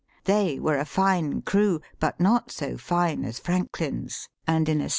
They 0.23 0.57
were 0.57 0.77
a 0.79 0.85
fine 0.85 1.43
crew 1.43 1.79
(but 1.99 2.19
not 2.19 2.49
so 2.49 2.75
fine 2.75 3.23
as 3.23 3.37
Franklin's), 3.37 4.27
and 4.47 4.67
in 4.67 4.81
a 4.81 4.89
state 4.89 4.89
VOL. 4.89 4.89